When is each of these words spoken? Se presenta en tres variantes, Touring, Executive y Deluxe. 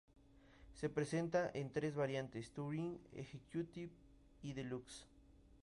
Se 0.73 0.89
presenta 0.89 1.51
en 1.53 1.71
tres 1.71 1.93
variantes, 1.93 2.49
Touring, 2.49 2.97
Executive 3.13 3.91
y 4.41 4.53
Deluxe. 4.53 5.05